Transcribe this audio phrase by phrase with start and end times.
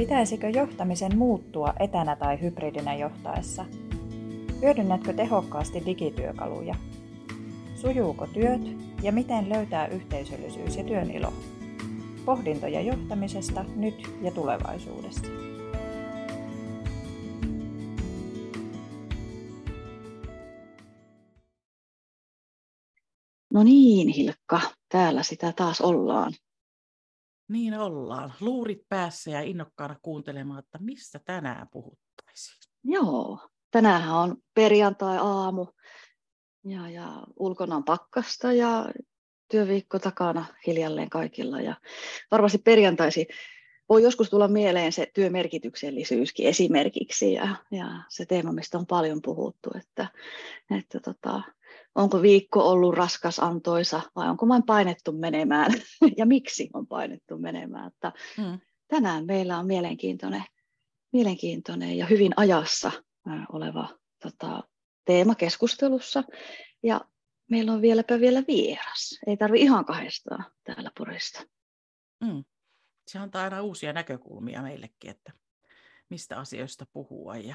[0.00, 3.64] Pitäisikö johtamisen muuttua etänä tai hybridinä johtaessa?
[4.62, 6.74] Hyödynnätkö tehokkaasti digityökaluja?
[7.74, 8.60] Sujuuko työt
[9.02, 11.32] ja miten löytää yhteisöllisyys ja työn ilo?
[12.24, 15.26] Pohdintoja johtamisesta nyt ja tulevaisuudessa.
[23.52, 26.32] No niin, Hilkka, täällä sitä taas ollaan.
[27.50, 28.32] Niin ollaan.
[28.40, 32.58] Luurit päässä ja innokkaana kuuntelemaan, että mistä tänään puhuttaisiin.
[32.84, 35.66] Joo, tänään on perjantai-aamu
[36.64, 38.86] ja, ja ulkona on pakkasta ja
[39.50, 41.60] työviikko takana hiljalleen kaikilla.
[41.60, 41.74] Ja
[42.30, 43.26] varmasti perjantaisin
[43.88, 49.70] voi joskus tulla mieleen se työmerkityksellisyyskin esimerkiksi ja, ja se teema, mistä on paljon puhuttu,
[49.78, 50.08] että,
[50.78, 51.42] että tota,
[51.94, 55.72] onko viikko ollut raskas, antoisa vai onko vain painettu menemään
[56.18, 57.86] ja miksi on painettu menemään.
[57.86, 58.58] Että hmm.
[58.88, 60.44] Tänään meillä on mielenkiintoinen,
[61.12, 62.92] mielenkiintoinen ja hyvin ajassa
[63.52, 63.88] oleva
[64.22, 64.62] tota,
[65.04, 66.24] teema keskustelussa
[66.82, 67.00] ja
[67.50, 69.18] meillä on vieläpä vielä vieras.
[69.26, 71.42] Ei tarvi ihan kahdestaan täällä Porista.
[72.24, 72.44] Hmm.
[73.08, 75.32] Se antaa aina uusia näkökulmia meillekin, että
[76.08, 77.36] mistä asioista puhua.
[77.36, 77.54] Ja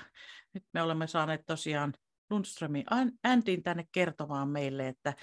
[0.54, 1.94] nyt me olemme saaneet tosiaan
[2.30, 2.86] Lundströmin
[3.24, 5.14] Antin tänne kertomaan meille, että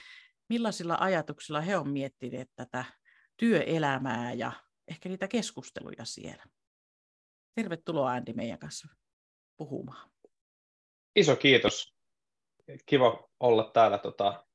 [0.49, 2.85] millaisilla ajatuksilla he on miettineet tätä
[3.37, 4.53] työelämää ja
[4.89, 6.45] ehkä niitä keskusteluja siellä.
[7.55, 8.89] Tervetuloa Andy meidän kanssa
[9.57, 10.11] puhumaan.
[11.17, 11.95] Iso kiitos.
[12.87, 14.47] Kiva olla täällä tota,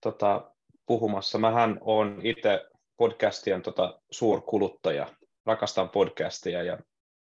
[0.00, 0.54] tota,
[0.86, 1.38] puhumassa.
[1.38, 5.14] Mähän olen itse podcastien tota, suurkuluttaja.
[5.46, 6.78] Rakastan podcastia ja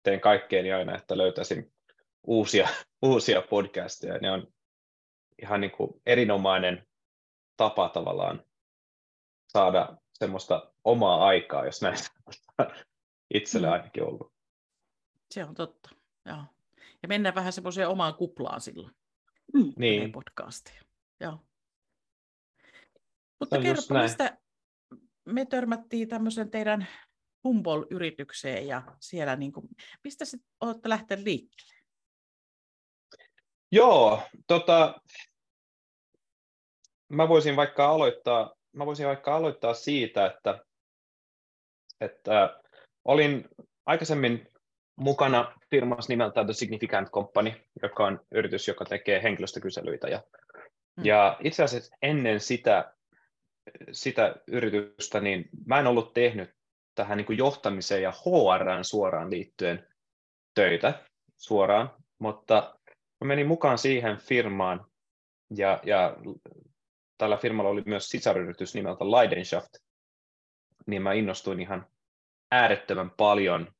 [0.03, 1.73] teen kaikkeeni aina, että löytäisin
[2.23, 2.67] uusia,
[3.01, 4.17] uusia podcasteja.
[4.17, 4.47] Ne on
[5.41, 6.87] ihan niin kuin erinomainen
[7.57, 8.43] tapa tavallaan
[9.47, 12.09] saada semmoista omaa aikaa, jos näistä
[13.33, 13.73] itselle mm.
[13.73, 14.33] ainakin ollut.
[15.31, 15.89] Se on totta,
[16.25, 16.43] joo.
[17.01, 18.95] Ja mennään vähän semmoiseen omaan kuplaan silloin.
[19.53, 19.73] Mm.
[19.77, 20.11] Niin.
[20.11, 20.81] Podcastia.
[21.19, 21.45] Joo.
[23.39, 24.37] Mutta kerro, mistä
[25.25, 26.87] me törmättiin tämmöisen teidän
[27.43, 29.67] Humble-yritykseen ja siellä, niin kuin,
[30.03, 31.78] mistä sitten olette lähteneet liikkeelle?
[33.71, 35.01] Joo, tota,
[37.09, 40.59] mä voisin vaikka aloittaa, mä voisin vaikka aloittaa siitä, että,
[42.01, 42.61] että
[43.05, 43.47] olin
[43.85, 44.47] aikaisemmin
[44.95, 50.07] mukana firmassa nimeltään The Significant Company, joka on yritys, joka tekee henkilöstökyselyitä.
[50.07, 50.23] Ja,
[50.97, 51.05] hmm.
[51.05, 52.93] ja itse asiassa ennen sitä,
[53.91, 56.55] sitä yritystä, niin mä en ollut tehnyt
[56.95, 59.87] tähän niin kuin johtamiseen ja HRään suoraan liittyen
[60.53, 61.05] töitä
[61.37, 62.78] suoraan, mutta
[63.21, 64.85] mä menin mukaan siihen firmaan
[65.55, 66.17] ja, ja
[67.17, 69.73] tällä firmalla oli myös sisaryritys nimeltä Leidenschaft,
[70.85, 71.87] niin mä innostuin ihan
[72.51, 73.73] äärettömän paljon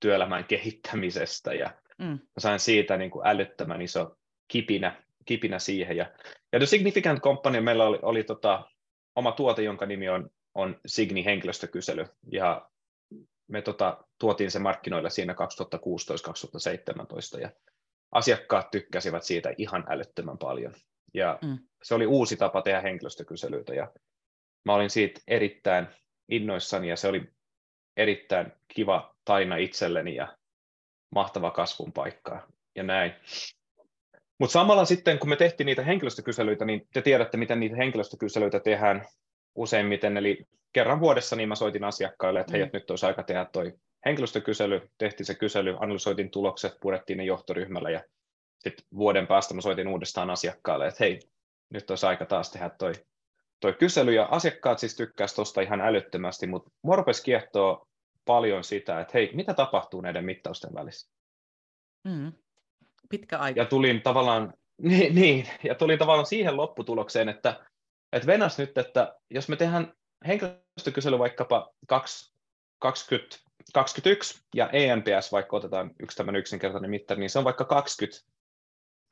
[0.00, 2.06] työelämän kehittämisestä ja mm.
[2.06, 4.16] mä sain siitä niin kuin älyttömän iso
[4.48, 5.96] kipinä, kipinä siihen.
[5.96, 6.12] Ja,
[6.52, 8.70] ja The Significant Company, meillä oli, oli tota,
[9.16, 12.68] oma tuote, jonka nimi on, on Signi henkilöstökysely ja
[13.46, 15.34] me tota, tuotiin se markkinoille siinä
[17.38, 17.50] 2016-2017 ja
[18.12, 20.74] asiakkaat tykkäsivät siitä ihan älyttömän paljon.
[21.14, 21.58] Ja mm.
[21.82, 23.92] se oli uusi tapa tehdä henkilöstökyselyitä ja
[24.64, 25.86] mä olin siitä erittäin
[26.28, 27.32] innoissani ja se oli
[27.96, 30.36] erittäin kiva taina itselleni ja
[31.10, 33.12] mahtava kasvun paikka ja näin.
[34.38, 39.06] Mutta samalla sitten, kun me tehtiin niitä henkilöstökyselyitä, niin te tiedätte, miten niitä henkilöstökyselyitä tehdään
[39.54, 40.16] useimmiten.
[40.16, 42.70] Eli kerran vuodessa niin mä soitin asiakkaille, että hei, mm.
[42.72, 43.72] nyt olisi aika tehdä toi
[44.06, 48.04] henkilöstökysely, tehtiin se kysely, analysoitiin tulokset, purettiin ne johtoryhmällä ja
[48.58, 51.20] sitten vuoden päästä mä soitin uudestaan asiakkaalle, että hei,
[51.70, 52.92] nyt olisi aika taas tehdä toi,
[53.60, 57.86] toi kysely, ja asiakkaat siis tykkäsivät tuosta ihan älyttömästi, mutta mua rupesi kiehtoa
[58.24, 61.10] paljon sitä, että hei, mitä tapahtuu näiden mittausten välissä?
[62.04, 62.32] Mm.
[63.08, 63.60] Pitkä aika.
[63.60, 64.54] Ja tulin tavallaan,
[64.88, 67.66] niin, niin, ja tulin tavallaan siihen lopputulokseen, että,
[68.12, 69.92] että venas nyt, että jos me tehdään
[70.26, 73.36] henkilöstökysely vaikkapa 20,
[73.74, 78.32] 21 ja ENPS, vaikka otetaan yksi tämmöinen yksinkertainen mittari, niin se on vaikka 20.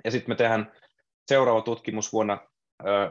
[0.04, 0.72] Ja sitten me tehdään
[1.28, 2.38] seuraava tutkimus vuonna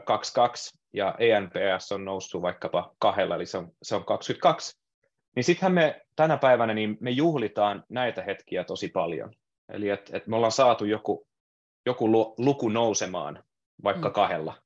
[0.04, 4.80] 22 ja ENPS on noussut vaikkapa kahdella, eli se on, se on 22.
[5.36, 9.32] Niin sittenhän me tänä päivänä niin me juhlitaan näitä hetkiä tosi paljon.
[9.68, 11.26] Eli että et me ollaan saatu joku,
[11.86, 13.44] joku luku nousemaan
[13.84, 14.12] vaikka mm.
[14.12, 14.62] kahdella.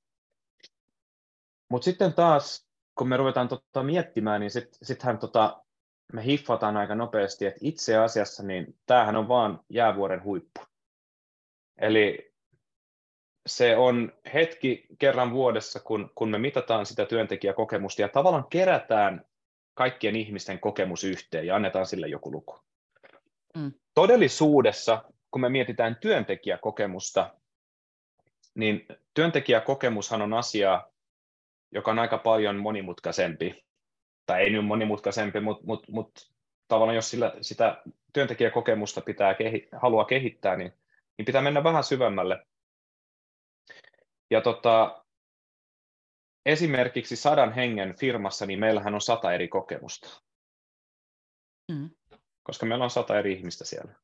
[1.71, 2.69] Mutta sitten taas,
[2.99, 4.51] kun me ruvetaan tota miettimään, niin
[4.83, 5.64] sittenhän sit tota,
[6.13, 10.61] me hiffataan aika nopeasti, että itse asiassa niin tämähän on vaan jäävuoren huippu.
[11.79, 12.35] Eli
[13.47, 19.25] se on hetki kerran vuodessa, kun, kun me mitataan sitä työntekijäkokemusta ja tavallaan kerätään
[19.75, 22.61] kaikkien ihmisten kokemus yhteen ja annetaan sille joku luku.
[23.57, 23.73] mm.
[23.95, 27.35] todellisuudessa, kun me mietitään työntekijäkokemusta,
[28.55, 30.89] niin työntekijäkokemushan on asia,
[31.73, 33.65] joka on aika paljon monimutkaisempi,
[34.27, 36.33] tai ei nyt monimutkaisempi, mutta mut, mut,
[36.69, 37.83] tavallaan jos sillä, sitä
[38.13, 40.73] työntekijäkokemusta pitää kehi, haluaa kehittää, niin,
[41.19, 42.47] niin pitää mennä vähän syvemmälle.
[44.31, 45.05] Ja tota,
[46.47, 50.23] esimerkiksi sadan hengen firmassa, niin meillähän on sata eri kokemusta.
[51.73, 51.91] Mm.
[52.43, 53.95] Koska meillä on sata eri ihmistä siellä.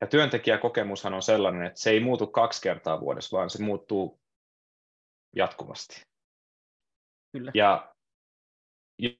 [0.00, 4.20] Ja työntekijäkokemushan on sellainen, että se ei muutu kaksi kertaa vuodessa, vaan se muuttuu
[5.36, 6.06] jatkuvasti.
[7.32, 7.50] Kyllä.
[7.54, 7.89] Ja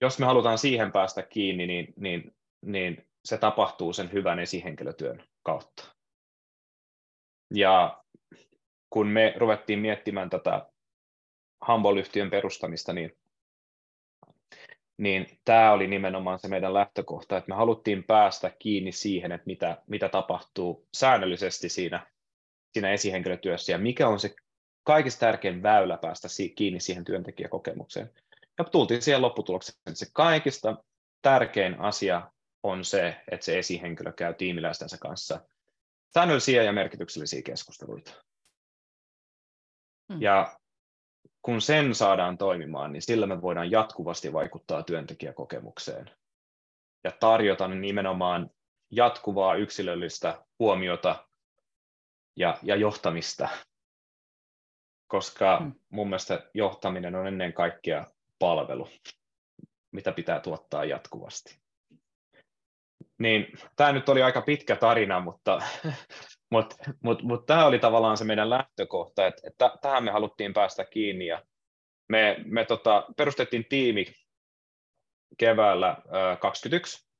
[0.00, 5.96] jos me halutaan siihen päästä kiinni, niin, niin, niin se tapahtuu sen hyvän esihenkilötyön kautta.
[7.54, 8.04] Ja
[8.90, 10.66] kun me ruvettiin miettimään tätä
[11.68, 13.12] Humble-yhtiön perustamista, niin,
[14.98, 19.82] niin tämä oli nimenomaan se meidän lähtökohta, että me haluttiin päästä kiinni siihen, että mitä,
[19.86, 22.06] mitä tapahtuu säännöllisesti siinä,
[22.72, 24.34] siinä esihenkilötyössä ja mikä on se
[24.84, 28.10] kaikista tärkein väylä päästä kiinni siihen työntekijäkokemukseen.
[28.60, 30.76] Ja tultiin siihen lopputulokseen, että se kaikista
[31.22, 32.30] tärkein asia
[32.62, 35.40] on se, että se esihenkilö käy tiimiläistensä kanssa
[36.14, 38.12] säännöllisiä ja merkityksellisiä keskusteluita.
[40.12, 40.22] Hmm.
[40.22, 40.58] Ja
[41.42, 46.10] kun sen saadaan toimimaan, niin sillä me voidaan jatkuvasti vaikuttaa työntekijäkokemukseen
[47.04, 48.50] ja tarjota nimenomaan
[48.90, 51.28] jatkuvaa yksilöllistä huomiota
[52.36, 53.48] ja, ja johtamista,
[55.06, 55.74] koska hmm.
[55.88, 58.06] mun mielestä johtaminen on ennen kaikkea
[58.40, 58.88] palvelu,
[59.92, 61.60] mitä pitää tuottaa jatkuvasti.
[63.18, 63.46] Niin,
[63.76, 65.62] tämä nyt oli aika pitkä tarina, mutta,
[66.52, 70.84] mutta, mutta, mutta tämä oli tavallaan se meidän lähtökohta, että, että tähän me haluttiin päästä
[70.84, 71.42] kiinni ja
[72.08, 74.04] me, me tota, perustettiin tiimi
[75.38, 75.96] keväällä
[76.40, 77.10] 2021,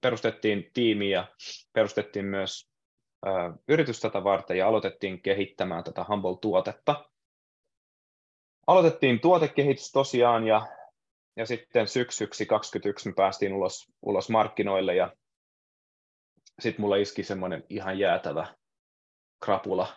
[0.00, 1.26] perustettiin tiimi ja
[1.72, 2.70] perustettiin myös
[3.68, 7.10] yritys tätä varten ja aloitettiin kehittämään tätä Humble-tuotetta.
[8.66, 10.66] Aloitettiin tuotekehitys tosiaan ja
[11.36, 15.12] ja sitten syksyksi 2021 me päästiin ulos, ulos markkinoille ja
[16.60, 18.46] sitten mulla iski semmoinen ihan jäätävä
[19.44, 19.96] krapula.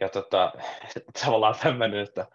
[0.00, 0.52] Ja tota,
[1.22, 2.26] tavallaan tämmöinen, että,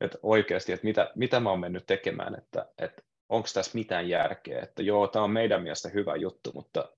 [0.00, 4.62] että oikeasti, että mitä, mitä mä oon mennyt tekemään, että, että onko tässä mitään järkeä,
[4.62, 6.92] että joo, tämä on meidän mielestä hyvä juttu, mutta,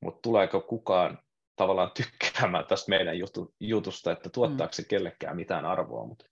[0.00, 1.18] mutta tuleeko kukaan
[1.56, 6.06] tavallaan tykkäämään tästä meidän jutu, jutusta, että tuottaako se kellekään mitään arvoa.
[6.06, 6.26] Mutta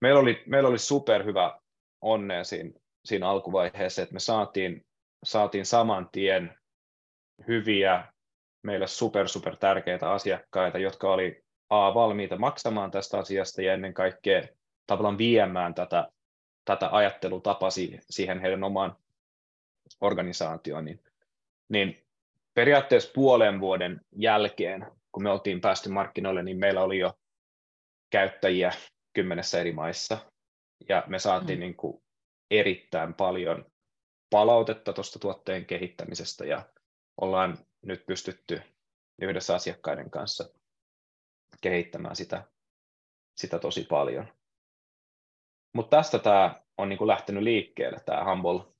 [0.00, 1.60] meillä, oli, meillä oli superhyvä
[2.00, 2.70] onnea siinä
[3.04, 4.86] siinä alkuvaiheessa, että me saatiin,
[5.24, 6.58] saatiin saman tien
[7.48, 8.12] hyviä,
[8.62, 14.42] meille super, super tärkeitä asiakkaita, jotka oli A, valmiita maksamaan tästä asiasta ja ennen kaikkea
[14.86, 16.08] tavallaan viemään tätä,
[16.64, 17.70] tätä ajattelutapaa
[18.10, 18.96] siihen heidän omaan
[20.00, 21.00] organisaatioon, niin,
[21.68, 22.04] niin
[22.54, 27.18] periaatteessa puolen vuoden jälkeen, kun me oltiin päästy markkinoille, niin meillä oli jo
[28.10, 28.72] käyttäjiä
[29.12, 30.18] kymmenessä eri maissa,
[30.88, 31.60] ja me saatiin mm.
[31.60, 32.02] niin kuin
[32.50, 33.66] erittäin paljon
[34.30, 36.68] palautetta tuosta tuotteen kehittämisestä ja
[37.20, 38.62] ollaan nyt pystytty
[39.22, 40.50] yhdessä asiakkaiden kanssa
[41.60, 42.44] kehittämään sitä,
[43.36, 44.26] sitä tosi paljon.
[45.74, 48.74] Mutta tästä tämä on niinku lähtenyt liikkeelle, tämä Humble,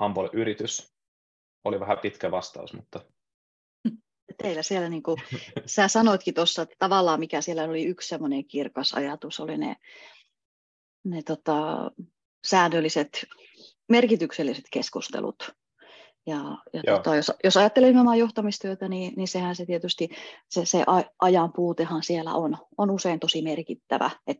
[0.00, 0.94] Humble-yritys.
[1.64, 3.00] Oli vähän pitkä vastaus, mutta...
[4.36, 5.16] Teillä siellä, niin kuin,
[5.66, 9.76] sä sanoitkin tuossa, että tavallaan mikä siellä oli yksi semmoinen kirkas ajatus, oli ne
[11.04, 11.90] ne tota,
[12.46, 13.26] säännölliset,
[13.88, 15.54] merkitykselliset keskustelut.
[16.26, 20.08] Ja, ja tota, jos, jos ajattelee nimenomaan johtamistyötä, niin, niin sehän se tietysti,
[20.48, 20.84] se, se
[21.20, 24.10] ajan puutehan siellä on, on usein tosi merkittävä.
[24.26, 24.38] Et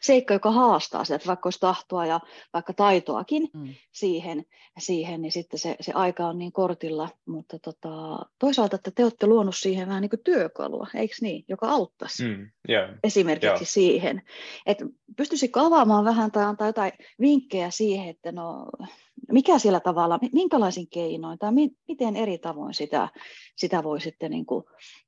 [0.00, 2.20] seikka, joka haastaa sitä, että vaikka olisi tahtoa ja
[2.52, 3.74] vaikka taitoakin mm.
[3.92, 4.44] siihen,
[4.78, 7.08] siihen, niin sitten se, se aika on niin kortilla.
[7.26, 11.68] Mutta tota, toisaalta, että te olette luonut siihen vähän niin kuin työkalua, eikö niin, joka
[11.68, 12.50] auttaisi mm.
[12.68, 12.90] yeah.
[13.04, 13.60] esimerkiksi yeah.
[13.62, 14.22] siihen.
[14.66, 14.84] Että
[15.16, 18.66] pystyisikö avaamaan vähän tai antaa jotain vinkkejä siihen, että no,
[19.32, 23.08] mikä siellä tavalla, minkälaisin keinoin tai mi, miten eri tavoin sitä,
[23.56, 24.64] sitä voi sitten niin kuin,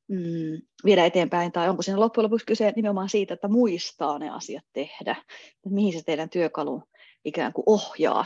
[0.08, 4.64] mm, viedä eteenpäin, tai onko siinä loppujen lopuksi kyse nimenomaan siitä, että muistaa ne asiat
[4.72, 6.82] tehdä, että mihin se teidän työkalu
[7.24, 8.24] ikään kuin ohjaa?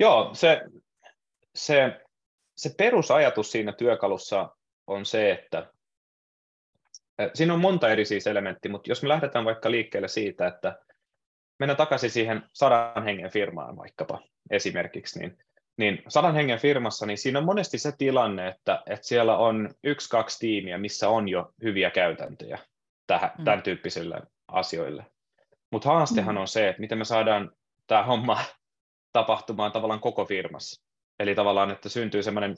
[0.00, 0.60] Joo, se,
[1.54, 2.00] se,
[2.56, 4.56] se perusajatus siinä työkalussa
[4.86, 5.70] on se, että
[7.34, 10.78] siinä on monta eri siis elementtiä, mutta jos me lähdetään vaikka liikkeelle siitä, että
[11.58, 14.20] mennään takaisin siihen sadan hengen firmaan vaikkapa
[14.50, 15.38] esimerkiksi, niin,
[15.76, 20.08] niin sadan hengen firmassa, niin siinä on monesti se tilanne, että, että siellä on yksi,
[20.08, 22.58] kaksi tiimiä, missä on jo hyviä käytäntöjä
[23.06, 23.44] tähän, mm.
[23.44, 25.06] tämän tyyppisille asioille.
[25.70, 26.40] Mutta haastehan mm.
[26.40, 27.50] on se, että miten me saadaan
[27.86, 28.38] tämä homma
[29.12, 30.84] tapahtumaan tavallaan koko firmassa.
[31.18, 32.56] Eli tavallaan, että syntyy semmoinen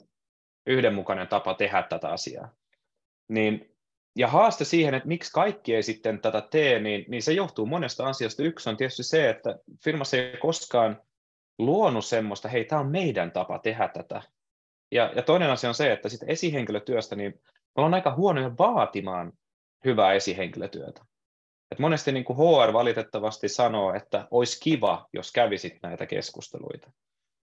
[0.67, 2.49] yhdenmukainen tapa tehdä tätä asiaa.
[3.27, 3.76] Niin,
[4.17, 8.07] ja haaste siihen, että miksi kaikki ei sitten tätä tee, niin, niin se johtuu monesta
[8.07, 8.43] asiasta.
[8.43, 11.01] Yksi on tietysti se, että firmassa ei koskaan
[11.57, 14.21] luonut semmoista, hei, tämä on meidän tapa tehdä tätä.
[14.91, 19.33] Ja, ja toinen asia on se, että sitten esihenkilötyöstä, niin me ollaan aika huonoja vaatimaan
[19.85, 21.05] hyvää esihenkilötyötä.
[21.71, 26.91] Et monesti niin kuin HR valitettavasti sanoo, että olisi kiva, jos kävisit näitä keskusteluita,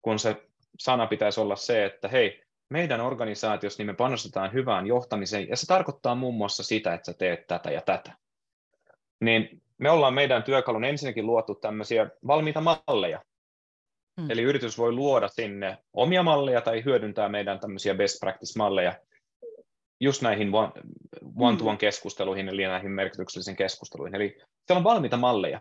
[0.02, 0.36] kun se
[0.78, 5.66] sana pitäisi olla se, että hei, meidän organisaatiossa niin me panostetaan hyvään johtamiseen, ja se
[5.66, 8.16] tarkoittaa muun muassa sitä, että sä teet tätä ja tätä.
[9.20, 13.22] Niin me ollaan meidän työkalun ensinnäkin luotu tämmöisiä valmiita malleja.
[14.20, 14.30] Hmm.
[14.30, 18.94] Eli yritys voi luoda sinne omia malleja tai hyödyntää meidän tämmöisiä best practice-malleja
[20.00, 20.50] just näihin
[21.36, 24.14] one-to-one keskusteluihin, eli näihin merkityksellisiin keskusteluihin.
[24.14, 24.28] Eli
[24.66, 25.60] siellä on valmiita malleja.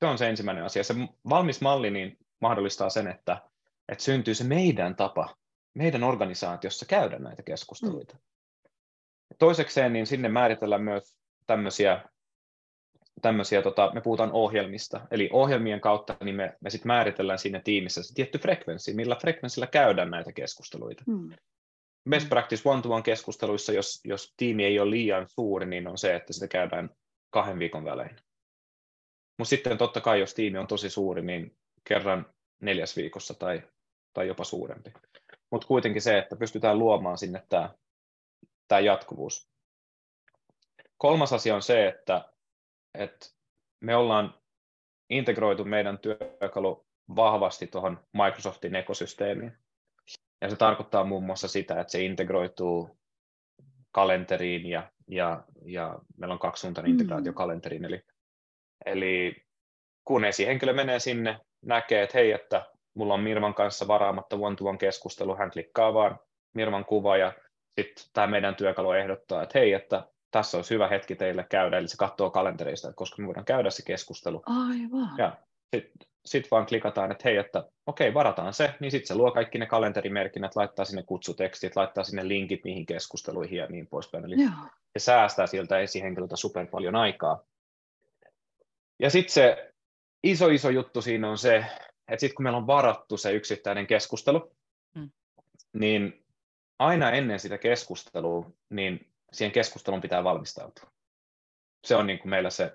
[0.00, 0.84] Se on se ensimmäinen asia.
[0.84, 0.94] Se
[1.28, 3.42] valmis malli niin mahdollistaa sen, että,
[3.88, 5.36] että syntyy se meidän tapa
[5.74, 8.14] meidän organisaatiossa käydä näitä keskusteluita.
[8.14, 8.20] Mm.
[9.38, 11.16] Toisekseen niin sinne määritellään myös
[11.46, 12.04] tämmöisiä,
[13.22, 18.02] tämmöisiä tota, me puhutaan ohjelmista, eli ohjelmien kautta niin me, me sit määritellään siinä tiimissä
[18.02, 21.02] se tietty frekvenssi, millä frekvenssillä käydään näitä keskusteluita.
[21.06, 21.30] Mm.
[22.10, 26.32] Best practice one-to-one keskusteluissa, jos, jos tiimi ei ole liian suuri, niin on se, että
[26.32, 26.90] sitä käydään
[27.30, 28.16] kahden viikon välein.
[29.38, 31.56] Mutta sitten totta kai, jos tiimi on tosi suuri, niin
[31.88, 32.26] kerran
[32.60, 33.62] neljäs viikossa tai,
[34.12, 34.92] tai jopa suurempi
[35.50, 37.74] mutta kuitenkin se, että pystytään luomaan sinne tämä,
[38.68, 39.48] tämä jatkuvuus.
[40.96, 42.28] Kolmas asia on se, että,
[42.94, 43.26] että
[43.80, 44.34] me ollaan
[45.10, 46.86] integroitu meidän työkalu
[47.16, 49.52] vahvasti tuohon Microsoftin ekosysteemiin.
[50.40, 52.98] Ja se tarkoittaa muun muassa sitä, että se integroituu
[53.92, 56.94] kalenteriin ja, ja, ja meillä on kaksisuuntainen mm.
[56.94, 57.84] integraatio kalenteriin.
[57.84, 58.02] Eli,
[58.86, 59.44] eli
[60.04, 65.36] kun esihenkilö menee sinne, näkee, että hei, että mulla on Mirvan kanssa varaamatta one-to-one keskustelu,
[65.36, 66.18] hän klikkaa vaan
[66.54, 67.32] Mirvan kuva ja
[67.80, 71.88] sitten tämä meidän työkalu ehdottaa, että hei, että tässä olisi hyvä hetki teille käydä, eli
[71.88, 74.42] se katsoo kalenterista, että koska me voidaan käydä se keskustelu.
[74.46, 75.18] Aivan.
[75.18, 75.36] Ja
[75.76, 79.58] sitten sit vaan klikataan, että hei, että okei, varataan se, niin sitten se luo kaikki
[79.58, 84.24] ne kalenterimerkinnät, laittaa sinne kutsutekstit, laittaa sinne linkit niihin keskusteluihin ja niin poispäin.
[84.24, 84.52] Eli Joo.
[84.98, 87.44] se säästää siltä esihenkilöltä super paljon aikaa.
[88.98, 89.72] Ja sitten se
[90.22, 91.64] iso iso juttu siinä on se,
[92.08, 94.56] että sitten kun meillä on varattu se yksittäinen keskustelu,
[94.94, 95.10] mm.
[95.72, 96.24] niin
[96.78, 100.90] aina ennen sitä keskustelua, niin siihen keskusteluun pitää valmistautua.
[101.84, 102.72] Se on niin kuin meillä se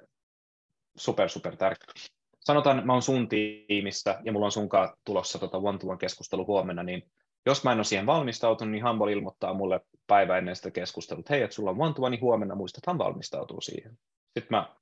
[0.98, 1.94] super, super tärkeä.
[2.40, 6.84] Sanotaan, että mä oon sun tiimissä ja mulla on sunkaan tulossa tota one-to-one keskustelu huomenna,
[6.84, 7.12] niin
[7.46, 11.34] jos mä en ole siihen valmistautunut, niin Humble ilmoittaa mulle päivä ennen sitä keskustelua, että
[11.34, 14.00] hei, että sulla on one-to-one niin huomenna, muistathan valmistautuu siihen.
[14.24, 14.76] Sitten mä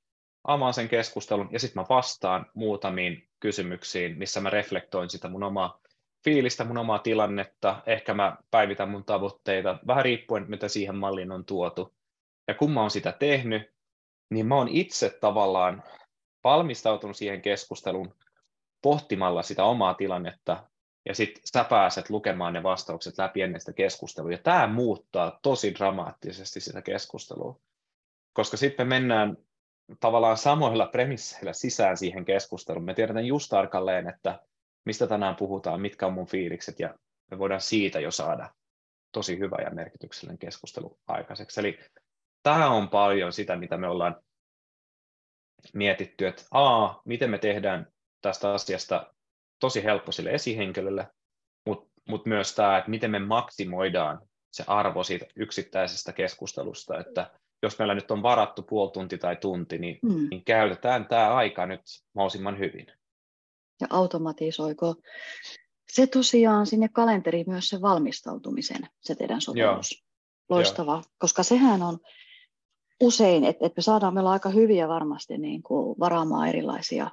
[0.44, 5.80] avaan sen keskustelun ja sitten mä vastaan muutamiin kysymyksiin, missä mä reflektoin sitä mun omaa
[6.24, 11.44] fiilistä, mun omaa tilannetta, ehkä mä päivitän mun tavoitteita, vähän riippuen, mitä siihen malliin on
[11.44, 11.94] tuotu.
[12.48, 13.74] Ja kun mä oon sitä tehnyt,
[14.30, 15.82] niin mä oon itse tavallaan
[16.44, 18.14] valmistautunut siihen keskusteluun
[18.82, 20.64] pohtimalla sitä omaa tilannetta,
[21.08, 24.32] ja sitten sä pääset lukemaan ne vastaukset läpi ennen sitä keskustelua.
[24.32, 27.60] Ja tämä muuttaa tosi dramaattisesti sitä keskustelua,
[28.32, 29.36] koska sitten me mennään
[30.00, 32.84] tavallaan samoilla premisseillä sisään siihen keskusteluun.
[32.84, 34.40] Me tiedetään just tarkalleen, että
[34.84, 36.94] mistä tänään puhutaan, mitkä on mun fiilikset, ja
[37.30, 38.50] me voidaan siitä jo saada
[39.12, 41.60] tosi hyvä ja merkityksellinen keskustelu aikaiseksi.
[41.60, 41.78] Eli
[42.42, 44.16] tämä on paljon sitä, mitä me ollaan
[45.74, 47.86] mietitty, että a, miten me tehdään
[48.20, 49.14] tästä asiasta
[49.60, 51.06] tosi helppo sille esihenkilölle,
[51.66, 57.30] mutta mut myös tämä, että miten me maksimoidaan se arvo siitä yksittäisestä keskustelusta, että
[57.62, 60.28] jos meillä nyt on varattu puoli tunti tai tunti, niin, mm.
[60.30, 61.80] niin käytetään tämä aika nyt
[62.14, 62.86] mahdollisimman hyvin.
[63.80, 64.94] Ja automatisoiko
[65.92, 69.92] se tosiaan sinne kalenteriin myös se valmistautumisen, se teidän sovellus?
[69.92, 70.08] Joo.
[70.48, 71.02] Loistava, Joo.
[71.18, 71.98] koska sehän on
[73.00, 77.10] usein, että, että me saadaan, meillä aika hyviä varmasti niin kuin varaamaan erilaisia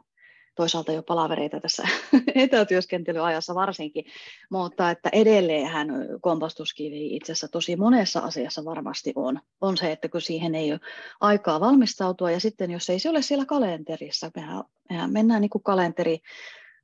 [0.56, 1.88] toisaalta jo palavereita tässä
[2.36, 4.06] etätyöskentelyajassa varsinkin,
[4.50, 5.88] mutta että edelleenhän
[6.22, 9.40] kompastuskivi itse asiassa tosi monessa asiassa varmasti on.
[9.62, 10.80] On se, että kun siihen ei ole
[11.22, 15.64] aikaa valmistautua ja sitten jos ei se ole siellä kalenterissa, mehän, mehän mennään niin kuin
[15.64, 16.20] kalenteri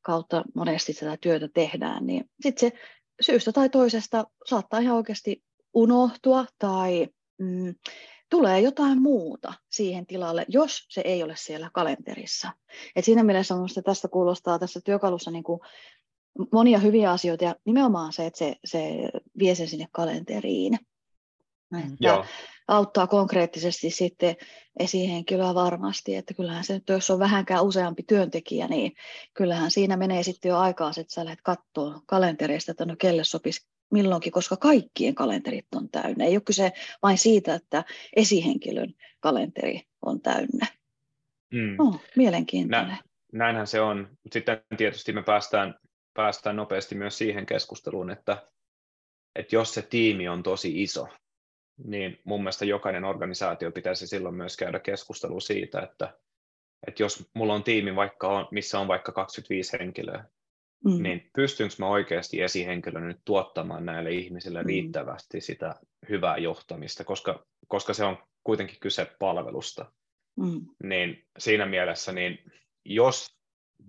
[0.02, 2.78] kautta monesti tätä työtä tehdään, niin sitten se
[3.22, 7.76] syystä tai toisesta saattaa ihan oikeasti unohtua tai mm,
[8.32, 12.52] tulee jotain muuta siihen tilalle, jos se ei ole siellä kalenterissa.
[12.96, 15.60] Et siinä mielessä minusta tästä kuulostaa tässä työkalussa niin kuin
[16.54, 19.10] monia hyviä asioita ja nimenomaan se, että se, se
[19.40, 20.80] vie sen sinne kalenteriin.
[21.78, 22.26] Että Joo.
[22.68, 24.36] auttaa konkreettisesti sitten
[24.80, 28.92] esihenkilöä varmasti, että kyllähän se jos on vähänkään useampi työntekijä, niin
[29.34, 33.71] kyllähän siinä menee sitten jo aikaa, että sä lähdet katsoa kalentereista, että no kelle sopisi
[33.92, 36.26] milloinkin, koska kaikkien kalenterit on täynnä.
[36.26, 36.72] Ei ole kyse
[37.04, 37.84] vain siitä, että
[38.16, 40.68] esihenkilön kalenteri on täynnä.
[41.54, 41.76] Mm.
[41.80, 42.90] Oh, mielenkiintoinen.
[42.90, 44.10] Nä, näinhän se on.
[44.32, 45.76] Sitten tietysti me päästään,
[46.14, 48.48] päästään nopeasti myös siihen keskusteluun, että,
[49.36, 51.08] että jos se tiimi on tosi iso,
[51.86, 56.18] niin mun mielestä jokainen organisaatio pitäisi silloin myös käydä keskustelua siitä, että,
[56.88, 60.26] että jos mulla on tiimi, vaikka on, missä on vaikka 25 henkilöä,
[60.86, 61.04] mm.
[61.04, 64.68] niin pystynkö mä oikeasti esihenkilönä nyt tuottamaan näille ihmisille mm.
[64.68, 65.76] riittävästi sitä
[66.10, 69.92] hyvää johtamista, koska, koska se on kuitenkin kyse palvelusta.
[70.36, 70.66] Mm.
[70.84, 72.52] Niin siinä mielessä, niin
[72.86, 73.38] jos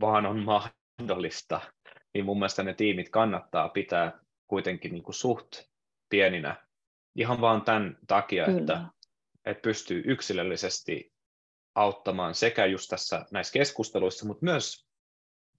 [0.01, 0.45] vaan on
[0.99, 1.61] mahdollista,
[2.15, 5.63] niin mun mielestä ne tiimit kannattaa pitää kuitenkin niin kuin suht
[6.09, 6.67] pieninä
[7.17, 8.85] ihan vaan tämän takia, että,
[9.45, 11.13] että pystyy yksilöllisesti
[11.75, 14.87] auttamaan sekä just tässä näissä keskusteluissa, mutta myös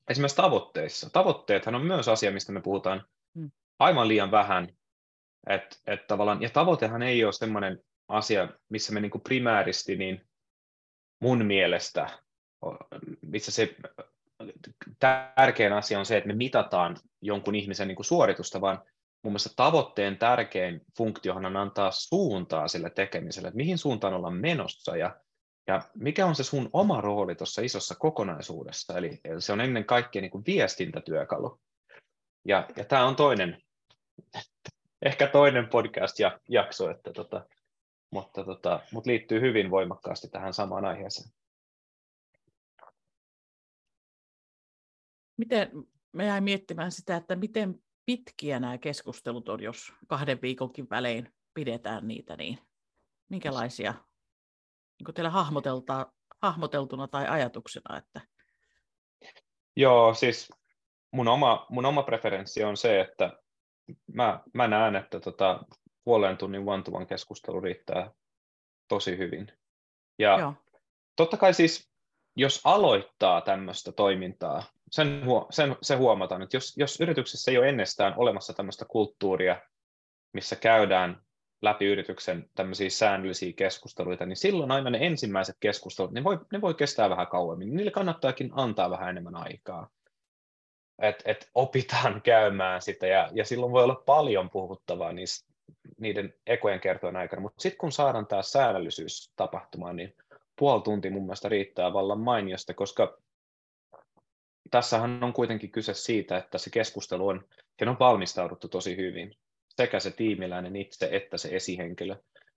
[0.10, 1.10] esimerkiksi tavoitteissa.
[1.10, 3.52] Tavoitteethan on myös asia, mistä me puhutaan mm.
[3.80, 4.68] aivan liian vähän.
[5.50, 10.22] Et, et tavallaan, ja tavoitehan ei ole sellainen asia, missä me niin kuin primääristi niin
[11.22, 12.10] mun mielestä,
[13.22, 13.76] missä se
[15.00, 18.82] tärkein asia on se, että me mitataan jonkun ihmisen niin kuin suoritusta, vaan
[19.24, 24.98] mun mielestä tavoitteen tärkein funktiohan on antaa suuntaa sille tekemiselle, että mihin suuntaan ollaan menossa
[24.98, 25.16] ja,
[25.68, 28.98] ja mikä on se sun oma rooli tuossa isossa kokonaisuudessa.
[28.98, 31.62] Eli, se on ennen kaikkea niin kuin viestintätyökalu.
[32.46, 33.62] Ja, ja tämä on toinen,
[35.06, 37.46] ehkä toinen podcast-jakso, että tota,
[38.12, 41.30] mutta, tota, mutta liittyy hyvin voimakkaasti tähän samaan aiheeseen.
[45.38, 45.72] Miten,
[46.12, 52.08] me jäin miettimään sitä, että miten pitkiä nämä keskustelut on, jos kahden viikonkin välein pidetään
[52.08, 52.58] niitä, niin
[53.30, 53.94] minkälaisia
[55.04, 55.32] niin teillä
[56.42, 57.98] hahmoteltuna tai ajatuksena?
[57.98, 58.22] Että...
[59.76, 60.50] Joo, siis
[61.12, 63.38] mun oma, mun oma preferenssi on se, että
[64.14, 65.64] mä, mä näen, että tota,
[66.04, 68.12] puolen tunnin one keskustelu riittää
[68.88, 69.52] tosi hyvin.
[70.20, 70.54] Ja Joo.
[71.16, 71.92] totta kai siis,
[72.36, 78.14] jos aloittaa tämmöistä toimintaa, sen, sen, se huomataan, että jos, jos yrityksessä ei ole ennestään
[78.18, 79.62] olemassa tämmöistä kulttuuria,
[80.34, 81.22] missä käydään
[81.64, 86.74] läpi yrityksen tämmöisiä säännöllisiä keskusteluita, niin silloin aina ne ensimmäiset keskustelut, ne voi, ne voi
[86.74, 87.76] kestää vähän kauemmin.
[87.76, 89.90] Niille kannattaakin antaa vähän enemmän aikaa.
[91.02, 95.54] Että et opitaan käymään sitä, ja, ja silloin voi olla paljon puhuttavaa niistä,
[96.00, 100.16] niiden ekojen kertojen aikana, mutta sitten kun saadaan tämä säännöllisyys tapahtumaan, niin
[100.60, 103.18] puoli tuntia mun mielestä riittää vallan mainiosta, koska
[104.72, 107.46] tässähän on kuitenkin kyse siitä, että se keskustelu on,
[107.88, 109.38] on valmistauduttu tosi hyvin,
[109.78, 112.16] sekä se tiimiläinen itse että se esihenkilö.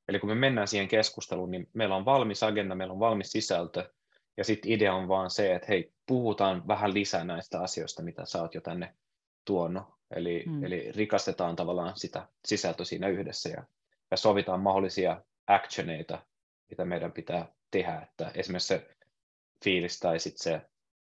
[0.08, 3.90] Eli kun me mennään siihen keskusteluun, niin meillä on valmis agenda, meillä on valmis sisältö,
[4.36, 8.42] ja sitten idea on vaan se, että hei, puhutaan vähän lisää näistä asioista, mitä sä
[8.42, 8.94] oot jo tänne
[9.44, 9.84] tuonut.
[10.10, 10.64] Eli, hmm.
[10.64, 13.64] eli rikastetaan tavallaan sitä sisältöä siinä yhdessä ja,
[14.10, 16.22] ja sovitaan mahdollisia actioneita,
[16.70, 18.88] mitä meidän pitää tehdä, että esimerkiksi se
[19.64, 20.60] fiilis tai sitten se,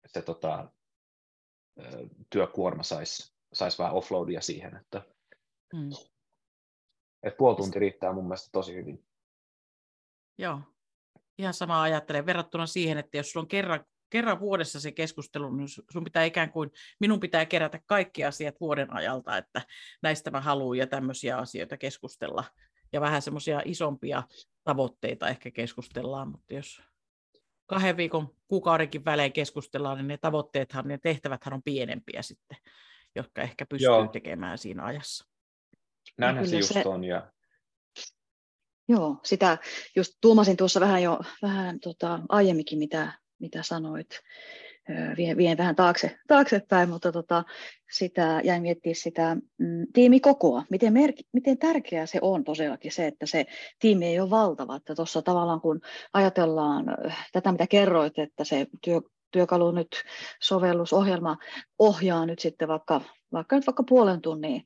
[0.07, 0.69] se tota,
[2.29, 5.01] työkuorma saisi sais vähän offloadia siihen, että
[5.73, 5.89] mm.
[7.23, 9.05] et puoli tuntia riittää mun mielestä tosi hyvin.
[10.37, 10.61] Joo,
[11.37, 15.67] ihan sama ajattelen verrattuna siihen, että jos sulla on kerran, kerran vuodessa se keskustelu, niin
[15.69, 19.61] sun pitää ikään kuin, minun pitää kerätä kaikki asiat vuoden ajalta, että
[20.01, 22.43] näistä mä haluan ja tämmöisiä asioita keskustella.
[22.93, 24.23] Ja vähän semmoisia isompia
[24.63, 26.81] tavoitteita ehkä keskustellaan, mutta jos
[27.65, 32.57] kahden viikon kuukaudenkin välein keskustellaan, niin ne tavoitteethan, ne tehtäväthän on pienempiä sitten,
[33.15, 34.07] jotka ehkä pystyy Joo.
[34.07, 35.32] tekemään siinä ajassa.
[36.17, 36.83] Näinhän se just se...
[36.85, 37.03] on.
[37.03, 37.31] Ja...
[38.87, 39.57] Joo, sitä
[39.95, 44.19] just tuomasin tuossa vähän jo vähän tota, aiemminkin, mitä, mitä sanoit
[45.17, 47.43] vien, vien vähän taakse, taaksepäin, mutta tota,
[47.91, 50.63] sitä jäin miettimään sitä mm, tiimikokoa.
[50.69, 53.45] Miten, merk, miten tärkeää se on tosiaankin se, että se
[53.79, 54.75] tiimi ei ole valtava.
[54.75, 55.81] Että tuossa tavallaan kun
[56.13, 56.85] ajatellaan
[57.31, 60.03] tätä, mitä kerroit, että se työ, työkalu nyt,
[60.41, 61.37] sovellusohjelma
[61.79, 63.01] ohjaa nyt sitten vaikka,
[63.33, 64.63] vaikka nyt vaikka puolen tunnin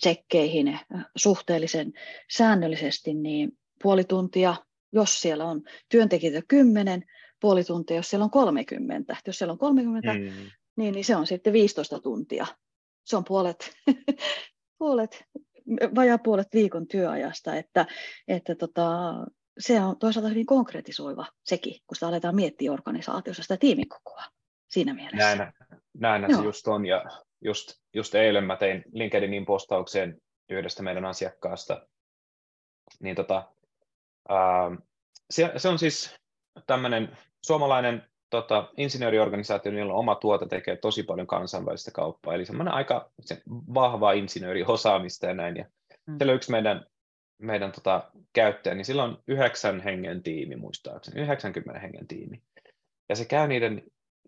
[0.00, 0.78] tsekkeihin
[1.16, 1.92] suhteellisen
[2.30, 4.56] säännöllisesti, niin puoli tuntia,
[4.92, 7.04] jos siellä on työntekijöitä kymmenen,
[7.40, 9.16] puoli tuntia, jos siellä on 30.
[9.26, 10.20] Jos siellä on 30, mm.
[10.76, 12.46] niin, niin se on sitten 15 tuntia.
[13.04, 13.70] Se on puolet,
[14.78, 15.24] puolet
[15.94, 17.86] vajaa puolet viikon työajasta, että,
[18.28, 19.14] että tota,
[19.58, 24.22] se on toisaalta hyvin konkretisoiva sekin, kun sitä aletaan miettiä organisaatiossa sitä tiimikokoa
[24.68, 25.36] siinä mielessä.
[25.96, 27.04] Näin, näin se just on, ja
[27.40, 30.20] just, just eilen mä tein LinkedInin postaukseen
[30.50, 31.86] yhdestä meidän asiakkaasta,
[33.00, 33.52] niin tota,
[34.28, 34.70] ää,
[35.30, 36.16] se, se on siis
[36.66, 42.74] tämmöinen suomalainen tota, insinööriorganisaatio, niillä on oma tuote, tekee tosi paljon kansainvälistä kauppaa, eli semmoinen
[42.74, 43.42] aika se,
[43.74, 45.64] vahva insinööriosaamista ja näin, ja
[46.06, 46.18] mm.
[46.18, 46.86] siellä yksi meidän,
[47.38, 52.42] meidän tota, käyttäjä, niin sillä on yhdeksän hengen tiimi muistaakseni, 90 hengen tiimi,
[53.08, 53.82] ja se käy niiden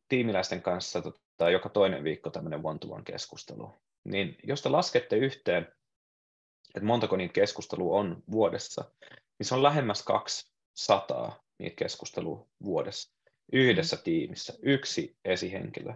[0.09, 3.75] tiimiläisten kanssa tota, joka toinen viikko tämmöinen one-to-one keskustelu,
[4.05, 5.63] niin jos te laskette yhteen,
[6.75, 8.85] että montako niitä keskustelua on vuodessa,
[9.39, 13.15] niin se on lähemmäs 200 niitä keskustelua vuodessa
[13.53, 14.03] yhdessä mm.
[14.03, 15.95] tiimissä, yksi esihenkilö.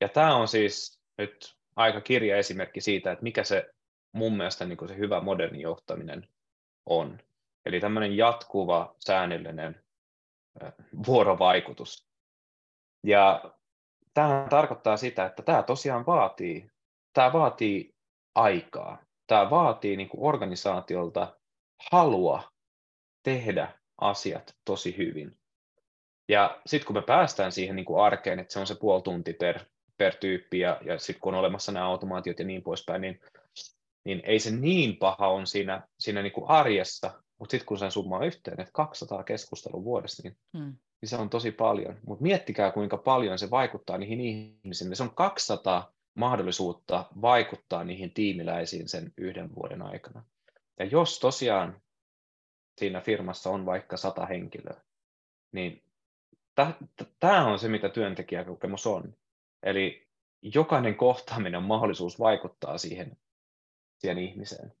[0.00, 3.70] Ja tämä on siis nyt aika kirja esimerkki siitä, että mikä se
[4.12, 6.28] mun mielestä niin se hyvä moderni johtaminen
[6.86, 7.18] on.
[7.66, 9.82] Eli tämmöinen jatkuva, säännöllinen
[11.06, 12.06] vuorovaikutus.
[13.02, 13.54] Ja
[14.14, 16.70] tämä tarkoittaa sitä, että tämä tosiaan vaatii,
[17.12, 17.94] tämä vaatii
[18.34, 18.98] aikaa.
[19.26, 21.36] Tämä vaatii niin kuin organisaatiolta
[21.90, 22.42] halua
[23.22, 25.36] tehdä asiat tosi hyvin.
[26.28, 29.32] Ja sitten kun me päästään siihen niin kuin arkeen, että se on se puoli tunti
[29.32, 29.60] per,
[29.96, 33.20] per tyyppi, ja, ja sitten kun on olemassa nämä automaatiot ja niin poispäin, niin,
[34.04, 37.90] niin ei se niin paha on siinä, siinä niin kuin arjessa, mutta sitten kun sen
[37.90, 40.76] summaa yhteen, että 200 keskustelua vuodessa, niin, hmm.
[41.02, 41.98] Niin se on tosi paljon.
[42.06, 44.96] Mutta miettikää, kuinka paljon se vaikuttaa niihin ihmisiin.
[44.96, 50.24] Se on 200 mahdollisuutta vaikuttaa niihin tiimiläisiin sen yhden vuoden aikana.
[50.78, 51.82] Ja jos tosiaan
[52.78, 54.80] siinä firmassa on vaikka sata henkilöä,
[55.52, 55.82] niin
[57.20, 59.16] tämä on se, mitä työntekijäkokemus on.
[59.62, 60.08] Eli
[60.42, 63.16] jokainen kohtaaminen on mahdollisuus vaikuttaa siihen,
[63.98, 64.72] siihen ihmiseen.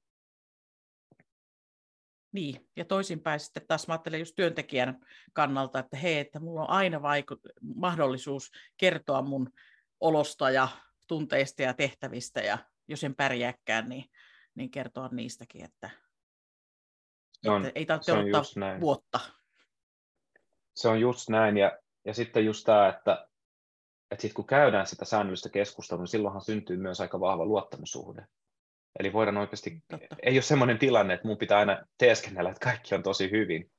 [2.32, 5.00] Niin, ja toisinpäin sitten taas mä ajattelen just työntekijän
[5.32, 9.50] kannalta, että hei, että mulla on aina vaiku- mahdollisuus kertoa mun
[10.00, 10.68] olosta ja
[11.08, 14.04] tunteista ja tehtävistä, ja jos en pärjääkään, niin,
[14.54, 15.90] niin kertoa niistäkin, että,
[17.46, 19.20] on, että ei tarvitse odottaa vuotta
[20.74, 23.28] se on just näin, ja, ja sitten just tämä, että,
[24.10, 28.26] että sit kun käydään sitä säännöllistä keskustelua, niin silloinhan syntyy myös aika vahva luottamussuhde.
[28.98, 30.16] Eli voidaan oikeasti, Totta.
[30.22, 33.72] ei ole sellainen tilanne, että mun pitää aina teeskennellä, että kaikki on tosi hyvin.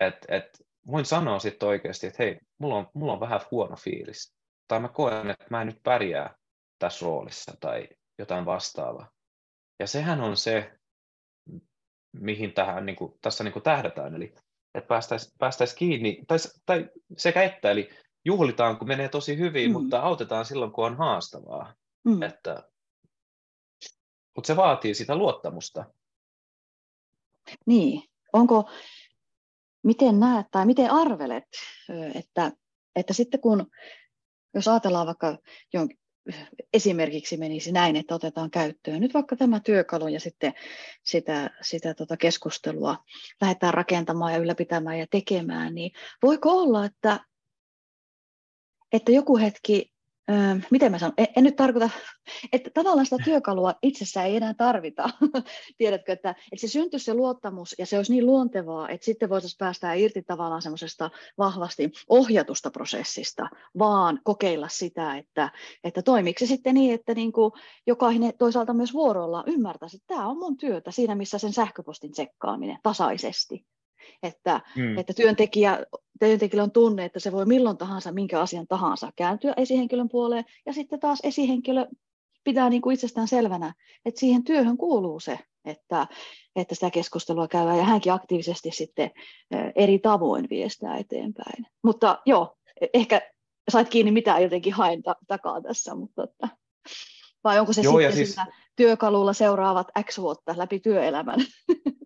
[0.00, 0.44] Et, et,
[0.86, 4.34] voin sanoa sitten oikeasti, että hei, mulla on, mulla on vähän huono fiilis.
[4.68, 6.34] Tai mä koen, että mä en nyt pärjää
[6.78, 9.10] tässä roolissa tai jotain vastaavaa.
[9.78, 10.72] Ja sehän on se,
[12.12, 14.14] mihin tähän, niin kuin, tässä niin kuin tähdätään.
[14.14, 14.34] Eli
[14.74, 17.90] että päästäisiin päästäisi kiinni, tai, tai sekä että, eli
[18.24, 19.72] juhlitaan, kun menee tosi hyvin, mm.
[19.72, 21.74] mutta autetaan silloin, kun on haastavaa.
[22.04, 22.22] Mm.
[22.22, 22.67] Että,
[24.38, 25.84] mutta se vaatii sitä luottamusta.
[27.66, 28.70] Niin, onko,
[29.82, 31.44] miten näet tai miten arvelet,
[32.14, 32.52] että,
[32.96, 33.66] että sitten kun,
[34.54, 35.38] jos ajatellaan vaikka
[36.72, 40.54] esimerkiksi menisi näin, että otetaan käyttöön nyt vaikka tämä työkalu ja sitten
[41.04, 42.96] sitä, sitä tota keskustelua
[43.40, 45.90] lähdetään rakentamaan ja ylläpitämään ja tekemään, niin
[46.22, 47.20] voiko olla, että,
[48.92, 49.97] että joku hetki
[50.70, 51.90] miten mä sanon, en, en nyt tarkoita,
[52.52, 55.10] että tavallaan sitä työkalua itsessään ei enää tarvita.
[55.78, 59.58] Tiedätkö, että, että se syntyisi se luottamus ja se olisi niin luontevaa, että sitten voitaisiin
[59.58, 65.50] päästä irti tavallaan semmoisesta vahvasti ohjatusta prosessista, vaan kokeilla sitä, että,
[65.84, 67.52] että toimiksi sitten niin, että niin kuin
[67.86, 72.78] jokainen toisaalta myös vuorolla ymmärtäisi, että tämä on mun työtä siinä, missä sen sähköpostin tsekkaaminen
[72.82, 73.66] tasaisesti
[74.22, 74.98] että, mm.
[74.98, 75.86] että työntekijä,
[76.20, 80.72] työntekijällä on tunne, että se voi milloin tahansa, minkä asian tahansa kääntyä esihenkilön puoleen, ja
[80.72, 81.86] sitten taas esihenkilö
[82.44, 86.06] pitää niin kuin itsestään selvänä, että siihen työhön kuuluu se, että,
[86.56, 89.10] että sitä keskustelua käydään, ja hänkin aktiivisesti sitten
[89.76, 91.66] eri tavoin viestää eteenpäin.
[91.84, 92.56] Mutta joo,
[92.94, 93.20] ehkä
[93.70, 96.48] sait kiinni, mitä jotenkin haen ta- takaa tässä, mutta että,
[97.44, 98.36] vai onko se Joo, sitten siis...
[98.76, 101.40] työkalulla seuraavat X vuotta läpi työelämän?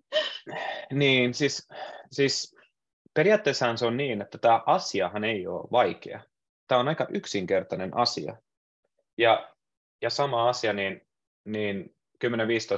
[0.93, 1.69] Niin, siis,
[2.11, 2.57] siis
[3.15, 6.21] periaatteessahan se on niin, että tämä asiahan ei ole vaikea.
[6.69, 8.37] Tämä on aika yksinkertainen asia.
[9.19, 9.55] Ja,
[10.03, 11.01] ja sama asia, niin,
[11.45, 11.95] niin
[12.25, 12.29] 10-15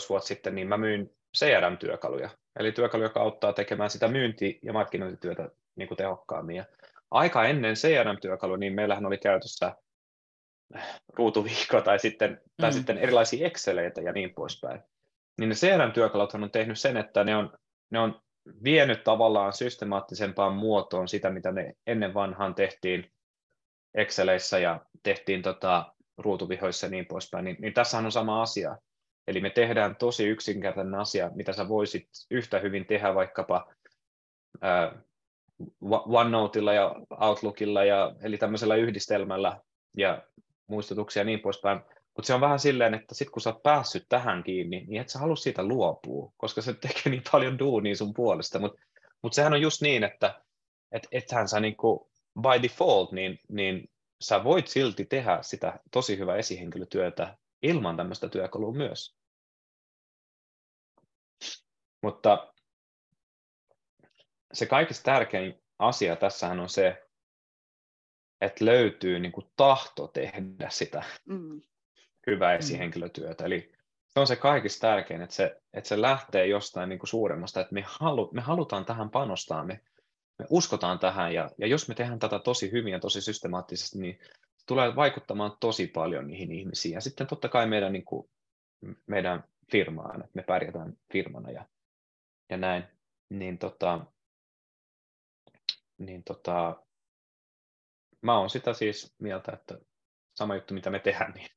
[0.08, 5.50] vuotta sitten niin mä myin CRM-työkaluja, eli työkaluja, joka auttaa tekemään sitä myynti- ja markkinointityötä
[5.76, 6.56] niin kuin tehokkaammin.
[6.56, 6.64] Ja
[7.10, 9.76] aika ennen CRM-työkalua, niin meillähän oli käytössä
[11.08, 12.74] ruutuviikko tai sitten, tai mm.
[12.74, 14.82] sitten erilaisia Exceleitä ja niin poispäin
[15.38, 17.52] niin ne CRM-työkalut on tehnyt sen, että ne on,
[17.90, 18.20] ne on
[18.64, 23.10] vienyt tavallaan systemaattisempaan muotoon sitä, mitä ne ennen vanhaan tehtiin
[23.94, 28.76] Exceleissä ja tehtiin tota, ruutuvihoissa ja niin poispäin, niin, niin tässähän on sama asia.
[29.26, 33.74] Eli me tehdään tosi yksinkertainen asia, mitä sä voisit yhtä hyvin tehdä vaikkapa
[34.60, 35.02] ää,
[35.90, 39.60] OneNoteilla ja Outlookilla, ja, eli tämmöisellä yhdistelmällä
[39.96, 40.22] ja
[40.66, 41.80] muistutuksia ja niin poispäin,
[42.16, 45.08] Mutta se on vähän silleen, että sit kun sä oot päässyt tähän kiinni, niin et
[45.08, 48.58] sä halua siitä luopua, koska se tekee niin paljon duunia sun puolesta.
[48.58, 48.82] Mutta
[49.22, 50.44] mut sehän on just niin, että
[50.92, 56.36] et, ethän sä niinku by default, niin, niin sä voit silti tehdä sitä tosi hyvää
[56.36, 59.16] esihenkilötyötä ilman tämmöistä työkalua myös.
[62.02, 62.52] Mutta
[64.52, 67.02] se kaikista tärkein asia tässähän on se,
[68.40, 71.60] että löytyy niin kuin tahto tehdä sitä mm.
[72.26, 72.58] Hyvää mm.
[72.58, 73.44] esihenkilötyötä.
[73.44, 73.72] Eli
[74.14, 77.74] se on se kaikista tärkein, että se, että se lähtee jostain niin kuin suuremmasta, että
[77.74, 79.80] me, halu, me halutaan tähän panostaa, me,
[80.38, 84.18] me uskotaan tähän, ja, ja jos me tehdään tätä tosi hyvin ja tosi systemaattisesti, niin
[84.56, 86.94] se tulee vaikuttamaan tosi paljon niihin ihmisiin.
[86.94, 88.30] Ja sitten totta kai meidän, niin kuin,
[89.06, 91.64] meidän firmaan, että me pärjätään firmana ja,
[92.50, 92.84] ja näin.
[93.30, 94.06] Niin, tota,
[95.98, 96.82] niin tota,
[98.20, 99.78] mä oon sitä siis mieltä, että
[100.34, 101.48] sama juttu mitä me tehdään, niin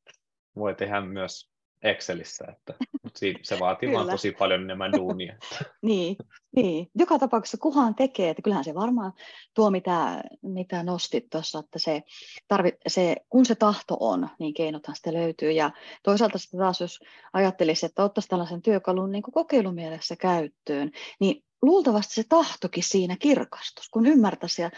[0.57, 1.49] voi tehdä myös
[1.83, 5.35] Excelissä, että, mutta se vaatii vaan tosi paljon enemmän duunia.
[5.81, 6.15] niin,
[6.55, 9.13] niin, joka tapauksessa kuhan tekee, että kyllähän se varmaan
[9.53, 12.03] tuo, mitä, mitä nostit tuossa, että se,
[12.47, 15.51] tarvi, se, kun se tahto on, niin keinothan sitten löytyy.
[15.51, 15.71] Ja
[16.03, 16.99] toisaalta sitten taas, jos
[17.33, 24.05] ajattelisi, että ottaisi tällaisen työkalun niin kokeilumielessä käyttöön, niin luultavasti se tahtokin siinä kirkastus, kun
[24.05, 24.71] ymmärtäisi ja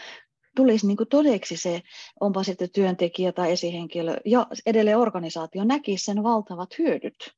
[0.60, 1.82] tulisi niin kuin todeksi se,
[2.20, 7.34] onpa sitten työntekijä tai esihenkilö ja edelleen organisaatio näkisi sen valtavat hyödyt,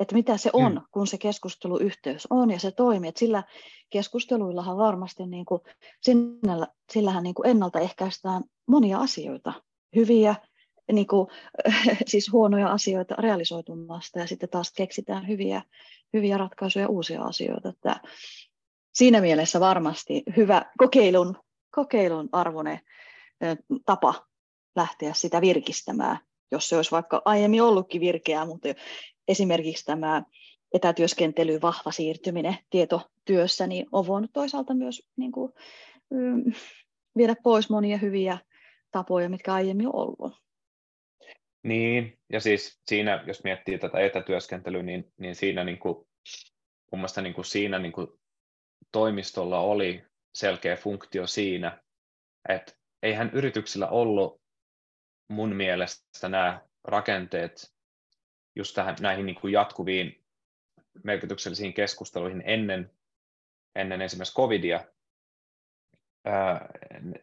[0.00, 0.80] että mitä se on, mm.
[0.90, 3.08] kun se keskusteluyhteys on ja se toimii.
[3.08, 3.42] Että sillä
[3.90, 5.60] keskusteluillahan varmasti niin kuin,
[6.00, 9.52] sinällä, sillähän niin kuin ennaltaehkäistään monia asioita,
[9.96, 10.34] hyviä,
[10.92, 11.28] niin kuin,
[12.06, 15.62] siis huonoja asioita realisoitumasta ja sitten taas keksitään hyviä,
[16.12, 17.68] hyviä ratkaisuja ja uusia asioita.
[17.68, 18.00] Että
[18.94, 21.36] siinä mielessä varmasti hyvä kokeilun
[21.72, 22.80] kokeilun arvoinen
[23.86, 24.26] tapa
[24.76, 26.18] lähteä sitä virkistämään,
[26.52, 28.68] jos se olisi vaikka aiemmin ollutkin virkeää, mutta
[29.28, 30.22] esimerkiksi tämä
[30.74, 35.52] etätyöskentely, vahva siirtyminen tietotyössä, niin on voinut toisaalta myös niin kuin,
[37.16, 38.38] viedä pois monia hyviä
[38.90, 40.42] tapoja, mitkä aiemmin on ollut.
[41.62, 45.94] Niin, ja siis siinä, jos miettii tätä etätyöskentelyä, niin, niin siinä niin kuin,
[46.92, 48.08] mun mielestä niin kuin siinä niin kuin
[48.92, 50.04] toimistolla oli
[50.34, 51.82] selkeä funktio siinä,
[52.48, 54.42] että eihän yrityksillä ollut
[55.28, 57.74] mun mielestä nämä rakenteet
[58.56, 60.24] just tähän, näihin niin kuin jatkuviin
[61.04, 62.90] merkityksellisiin keskusteluihin ennen,
[63.74, 64.84] ennen esimerkiksi covidia.
[66.24, 66.68] Ää,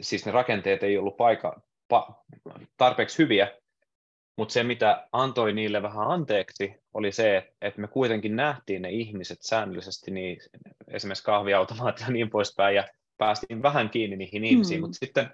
[0.02, 2.24] siis ne rakenteet ei ollut paika, pa,
[2.78, 3.60] tarpeeksi hyviä,
[4.40, 9.38] mutta se, mitä antoi niille vähän anteeksi, oli se, että me kuitenkin nähtiin ne ihmiset
[9.42, 10.38] säännöllisesti, niin
[10.88, 14.82] esimerkiksi kahviautomaatio ja niin poispäin, ja päästiin vähän kiinni niihin ihmisiin, mm.
[14.82, 15.32] mutta sitten,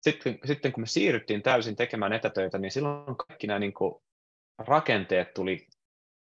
[0.00, 3.94] sitten, sitten kun me siirryttiin täysin tekemään etätöitä, niin silloin kaikki nämä niin kuin
[4.58, 5.66] rakenteet tuli,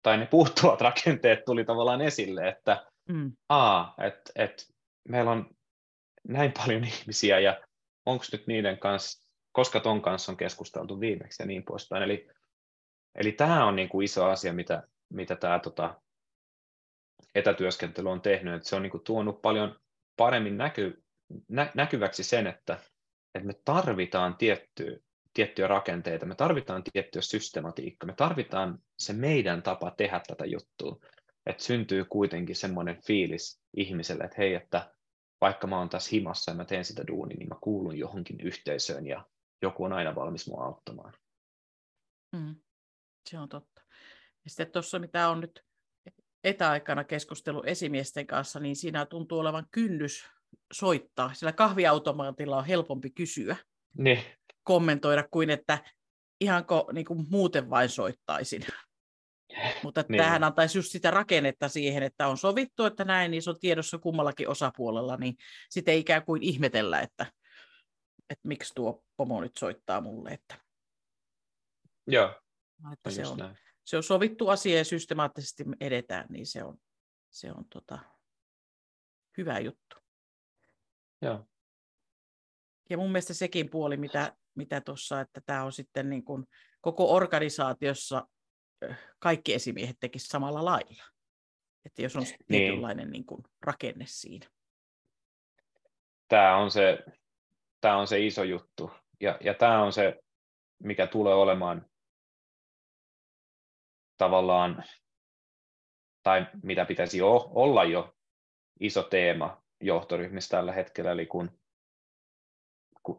[0.01, 3.31] tai ne puuttuvat rakenteet tuli tavallaan esille, että mm.
[3.49, 4.67] aa, et, et
[5.09, 5.49] meillä on
[6.27, 7.61] näin paljon ihmisiä ja
[8.05, 9.24] onko nyt niiden kanssa,
[9.55, 12.03] koska ton kanssa on keskusteltu viimeksi ja niin poispäin.
[12.03, 12.27] Eli,
[13.15, 16.01] eli tämä on niin kuin iso asia, mitä, mitä tämä tota,
[17.35, 19.79] etätyöskentely on tehnyt, että se on niin kuin tuonut paljon
[20.17, 21.03] paremmin näky,
[21.47, 22.79] nä, näkyväksi sen, että,
[23.35, 24.97] että me tarvitaan tiettyä,
[25.33, 30.99] tiettyjä rakenteita, me tarvitaan tiettyä systematiikkaa, me tarvitaan se meidän tapa tehdä tätä juttua,
[31.45, 34.93] että syntyy kuitenkin semmoinen fiilis ihmiselle, että hei, että
[35.41, 39.07] vaikka mä oon tässä himassa ja mä teen sitä duunia, niin mä kuulun johonkin yhteisöön
[39.07, 39.25] ja
[39.61, 41.13] joku on aina valmis mua auttamaan.
[42.31, 42.55] Mm,
[43.29, 43.81] se on totta.
[44.43, 45.65] Ja sitten tuossa, mitä on nyt
[46.43, 50.29] etäaikana keskustelu esimiesten kanssa, niin siinä tuntuu olevan kynnys
[50.73, 51.33] soittaa.
[51.33, 53.55] Sillä kahviautomaatilla on helpompi kysyä,
[53.97, 54.19] niin.
[54.63, 55.77] kommentoida, kuin että
[56.41, 58.61] ihanko niin kuin muuten vain soittaisin.
[59.83, 60.17] Mutta niin.
[60.17, 63.97] tähän antaisi just sitä rakennetta siihen, että on sovittu, että näin, niin se on tiedossa
[63.97, 65.35] kummallakin osapuolella, niin
[65.69, 67.25] sitten ei ikään kuin ihmetellä, että,
[68.29, 70.29] että miksi tuo pomo nyt soittaa mulle.
[70.29, 70.57] Että,
[72.07, 72.41] Joo.
[72.93, 73.57] Että se, on, näin.
[73.85, 76.77] se on sovittu asia ja systemaattisesti edetään, niin se on,
[77.29, 77.99] se on tota,
[79.37, 79.95] hyvä juttu.
[81.21, 81.47] Joo.
[82.89, 86.45] Ja mun mielestä sekin puoli, mitä mitä tuossa, että tämä on sitten niin kuin
[86.81, 88.27] koko organisaatiossa
[89.19, 91.03] kaikki esimiehet tekisivät samalla lailla.
[91.85, 92.37] Että jos on niin.
[92.47, 94.49] tietynlainen niin kuin rakenne siinä.
[96.27, 97.05] Tämä on se,
[97.85, 98.91] tämä on se iso juttu.
[99.21, 100.19] Ja, ja tämä on se,
[100.83, 101.85] mikä tulee olemaan
[104.17, 104.83] tavallaan,
[106.23, 108.15] tai mitä pitäisi jo olla jo
[108.79, 111.51] iso teema johtoryhmissä tällä hetkellä, eli kun,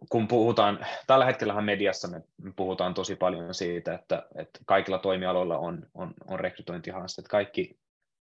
[0.08, 2.22] kun puhutaan, tällä hetkellä mediassa me
[2.56, 7.28] puhutaan tosi paljon siitä, että, että kaikilla toimialoilla on, on, on rekrytointihaasteet.
[7.28, 7.78] Kaikki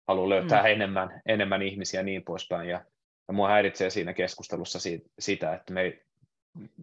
[0.09, 0.69] haluaa löytää mm.
[0.69, 2.69] enemmän, enemmän ihmisiä ja niin poispäin.
[2.69, 2.85] Ja,
[3.29, 6.12] ja mua häiritsee siinä keskustelussa siitä, sitä, että me ei,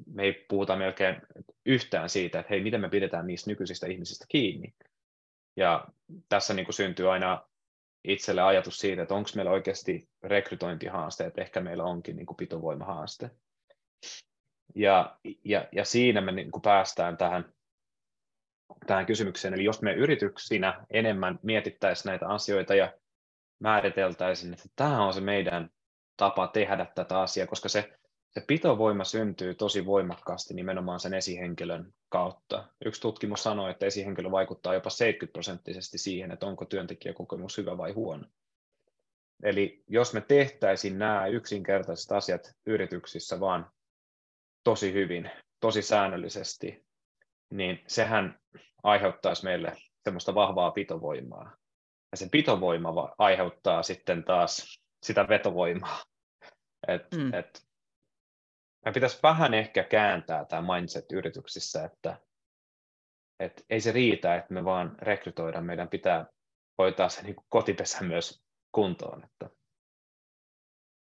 [0.06, 1.22] me ei puhuta melkein
[1.66, 4.74] yhtään siitä, että hei, miten me pidetään niistä nykyisistä ihmisistä kiinni.
[5.56, 5.88] Ja
[6.30, 7.50] tässä niin kuin syntyy aina
[8.04, 13.30] itselle ajatus siitä, että onko meillä oikeasti rekrytointihaaste, että ehkä meillä onkin niin kuin pitovoimahaaste.
[14.76, 17.54] Ja, ja, ja siinä me niin kuin päästään tähän,
[18.88, 22.94] tähän kysymykseen, eli jos me yrityksinä enemmän mietittäisiin näitä asioita ja
[23.60, 25.70] määriteltäisiin, että tämä on se meidän
[26.18, 27.99] tapa tehdä tätä asiaa, koska se,
[28.30, 32.68] se pitovoima syntyy tosi voimakkaasti nimenomaan sen esihenkilön kautta.
[32.86, 37.92] Yksi tutkimus sanoi, että esihenkilö vaikuttaa jopa 70 prosenttisesti siihen, että onko työntekijäkokemus hyvä vai
[37.92, 38.26] huono.
[39.44, 43.72] Eli jos me tehtäisiin nämä yksinkertaiset asiat yrityksissä vaan
[44.64, 46.86] tosi hyvin, tosi säännöllisesti,
[47.50, 48.40] niin sehän
[48.84, 51.58] aiheuttaisi meille semmoista vahvaa pitovoimaa.
[52.12, 56.04] Ja se pitovoima aiheuttaa sitten taas sitä vetovoimaa.
[56.88, 57.34] Et, mm.
[57.34, 57.69] et,
[58.90, 62.20] me pitäisi vähän ehkä kääntää tämä mindset yrityksissä, että
[63.40, 66.26] et ei se riitä, että me vaan rekrytoidaan, meidän pitää
[66.78, 69.24] hoitaa se niin kotipesä myös kuntoon.
[69.24, 69.50] Että.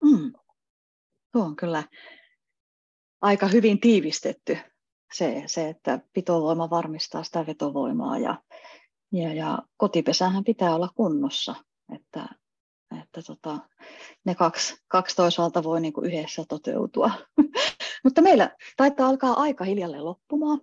[0.04, 0.32] Mm.
[1.32, 1.84] Tuo on kyllä
[3.20, 4.58] aika hyvin tiivistetty
[5.12, 8.42] se, se että pitovoima varmistaa sitä vetovoimaa ja,
[9.12, 11.54] ja, ja kotipesähän pitää olla kunnossa,
[11.94, 12.28] että,
[13.02, 13.58] että tota,
[14.24, 17.10] ne kaksi, kaksi toisaalta voi niin kuin yhdessä toteutua.
[18.04, 20.60] Mutta meillä taitaa alkaa aika hiljalleen loppumaan,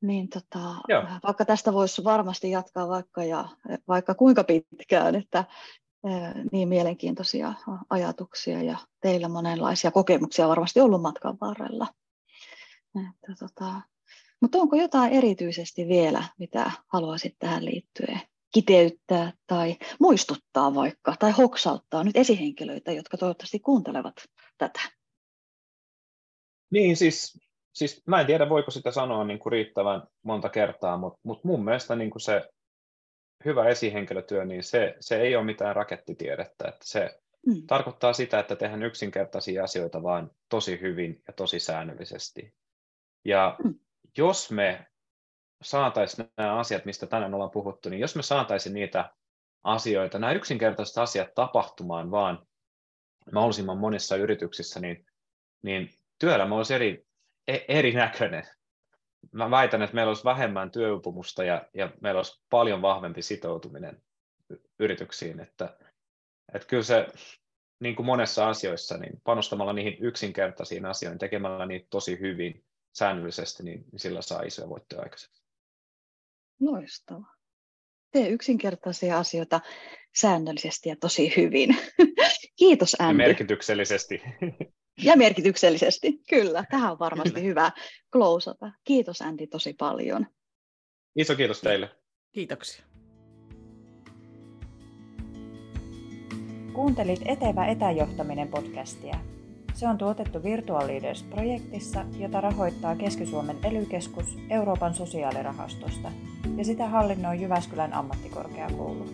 [0.00, 0.74] niin tota,
[1.22, 3.48] vaikka tästä voisi varmasti jatkaa vaikka, ja,
[3.88, 5.44] vaikka kuinka pitkään, että
[6.52, 7.54] niin mielenkiintoisia
[7.90, 11.86] ajatuksia ja teillä monenlaisia kokemuksia varmasti ollut matkan varrella.
[12.96, 13.80] Että tota,
[14.40, 18.20] mutta onko jotain erityisesti vielä, mitä haluaisit tähän liittyen
[18.52, 24.14] kiteyttää tai muistuttaa vaikka, tai hoksauttaa nyt esihenkilöitä, jotka toivottavasti kuuntelevat
[24.58, 24.80] tätä?
[26.70, 27.38] Niin, siis,
[27.74, 31.64] siis mä en tiedä, voiko sitä sanoa niin kuin riittävän monta kertaa, mutta, mutta mun
[31.64, 32.48] mielestä niin kuin se
[33.44, 36.68] hyvä esihenkilötyö, niin se, se ei ole mitään rakettitiedettä.
[36.68, 37.66] Että se mm.
[37.66, 42.54] tarkoittaa sitä, että tehdään yksinkertaisia asioita vaan tosi hyvin ja tosi säännöllisesti.
[43.24, 43.74] Ja mm.
[44.18, 44.86] jos me
[45.62, 49.10] saataisiin nämä asiat, mistä tänään ollaan puhuttu, niin jos me saataisiin niitä
[49.64, 52.46] asioita, nämä yksinkertaiset asiat tapahtumaan vaan
[53.32, 55.06] mahdollisimman monissa yrityksissä, niin,
[55.62, 57.06] niin työelämä olisi eri,
[57.48, 58.44] e, erinäköinen.
[59.32, 64.02] Mä väitän, että meillä olisi vähemmän työupumusta ja, ja meillä olisi paljon vahvempi sitoutuminen
[64.78, 65.40] yrityksiin.
[65.40, 65.76] Että,
[66.54, 67.06] että kyllä se,
[67.80, 73.84] niin kuin monessa asioissa, niin panostamalla niihin yksinkertaisiin asioihin, tekemällä niitä tosi hyvin, säännöllisesti, niin,
[73.92, 75.41] niin sillä saa isoja voittoja aikaiseksi.
[76.62, 77.34] Loistavaa.
[78.10, 79.60] Tee yksinkertaisia asioita
[80.16, 81.76] säännöllisesti ja tosi hyvin.
[82.58, 83.22] Kiitos Andy.
[83.22, 84.22] Ja merkityksellisesti.
[85.04, 86.64] Ja merkityksellisesti, kyllä.
[86.70, 87.46] Tähän on varmasti kyllä.
[87.46, 87.70] hyvä
[88.12, 88.72] klousata.
[88.84, 90.26] Kiitos Andy tosi paljon.
[91.16, 91.90] Iso kiitos teille.
[92.32, 92.84] Kiitoksia.
[96.72, 99.31] Kuuntelit Etevä etäjohtaminen podcastia.
[99.82, 103.86] Se on tuotettu Virtual Leaders-projektissa, jota rahoittaa Keski-Suomen ely
[104.50, 106.12] Euroopan sosiaalirahastosta
[106.56, 109.06] ja sitä hallinnoi Jyväskylän ammattikorkeakoulu.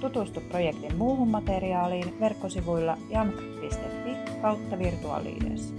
[0.00, 5.74] Tutustu projektin muuhun materiaaliin verkkosivuilla jamk.fi kautta Virtual Leaders.